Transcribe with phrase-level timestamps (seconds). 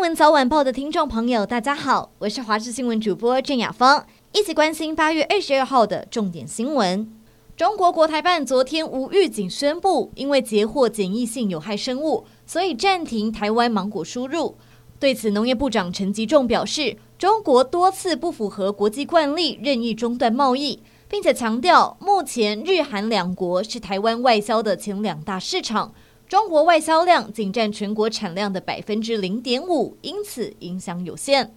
[0.00, 7.12] 闻早晚报的听众朋友，大家好，我是华视新闻主播郑雅芳，一起关心八月二十二号的重点新闻。
[7.56, 14.54] 中国国台办昨天无预警宣布，因为截获检疫性有害生物，所以暂停台湾芒果输入。
[15.00, 20.78] 对此，农业部长陈吉仲表示，中国多次不符合国际惯例，任意中断贸易，
[21.08, 25.92] 并且强调，目前日韩两国是台湾外销的前两大市场，
[26.34, 31.54] 中国外销量仅占全国产量的百分之零点五，因此影响有限。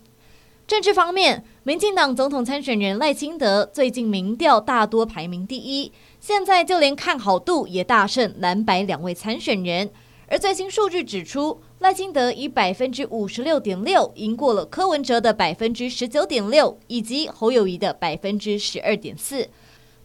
[0.68, 9.90] 政治方面，民进党总统参选人赖清德最近民调大多排名第一，现在就连看好度也大胜蓝白两位参选人。
[10.28, 19.50] 而最新数据指出，赖清德以百分之五十六点六赢过了柯文哲的百分之十九点六，以及侯友宜的百分之十二点四。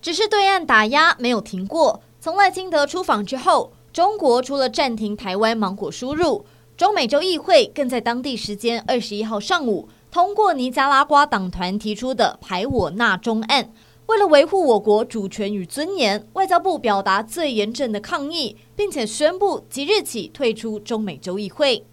[0.01, 2.01] 只是对岸打压没有停过。
[2.19, 6.47] 从赖清德出访之后，中国除了暂停台湾芒果输入，
[6.79, 13.71] 中美洲议会更在当地时间二十一号上午通过尼加拉瓜党团提出的排我纳中案。
[14.07, 21.85] 为了维护我国主权与尊严，外交部表达最严正的抗议，并且宣布即日起退出中美洲议会。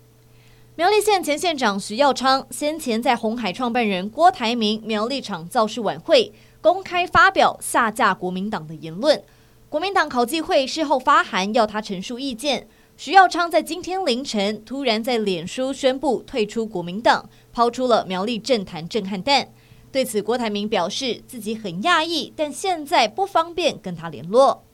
[0.75, 9.21] 苗栗县前县长徐耀昌先前在红海创办人郭台铭苗栗场造势晚会公开发表下架国民党的言论，
[9.69, 12.67] 国民党考纪会事后发函要他陈述意见。
[12.97, 19.47] 徐耀昌在今天凌晨突然在脸书宣布退出国民党，抛出了苗栗政坛震撼弹。
[19.91, 24.65] 对此，郭台铭表示自己很讶异，但现在不方便跟他联络。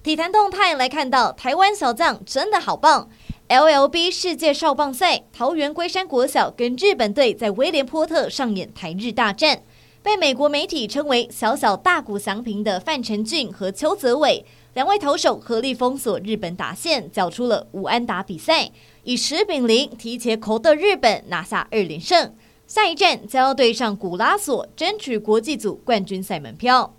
[0.00, 3.10] 体坛动态来看到，台湾小将真的好棒
[3.48, 9.62] ！LLB 世界少棒赛，桃园龟山国小跟日本队在威廉波特上演台日大战，
[10.02, 18.70] 被美国媒体称为“小小大谷翔平”的范丞俊和邱泽伟两位投手合力封锁日本打线，缴出了无安打比赛，
[19.04, 22.34] 以十比零提前扣得日本拿下二连胜。
[22.66, 26.94] 下一站将要对上古拉索，争取国际组冠军赛门票。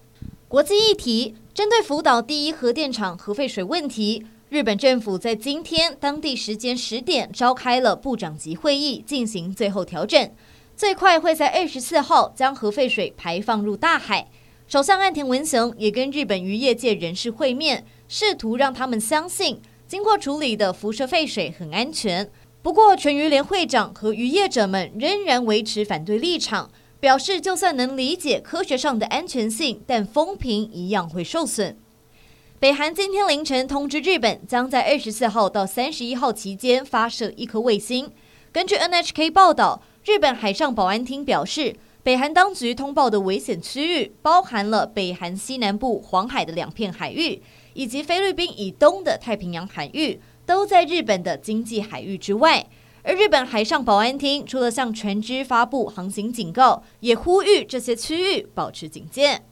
[0.48, 10.30] 国际议题：针对福岛第一核电厂核废水问题，日本政府在今天当地时间十点召开了部长级会议，进行最后调整，
[10.82, 14.28] 最快会在二十四号将核废水排放入大海。
[14.68, 22.28] 首相岸田文雄也跟日本渔业界人士会面，试图让他们相信，经过处理的辐射废水很安全。
[22.64, 31.78] 不过，全渔联会长和渔业者们仍然维持反对立场，表示就算能理解科学上的安全性，但风评一样会受损。
[32.60, 38.12] 北韩今天凌晨通知日本，将在二十四号到三十一号期间发射一颗卫星。
[38.52, 47.40] 根据 NHK 报道，日本海上保安厅表示，北韩当局通报的危险区域包含了北韩西南部黄海的两片海域，
[47.74, 50.20] 以及菲律宾以东的太平洋海域。
[50.44, 52.66] 都在日本的经济海域之外，
[53.04, 59.44] 而日本海上保安厅除了向船只发布航行警告，也呼吁这些区域保持警戒。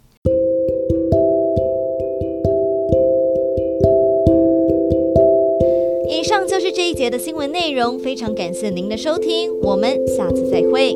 [6.10, 10.96] 以上这一节的新闻内容，非常感谢您的收听，我们下次再会。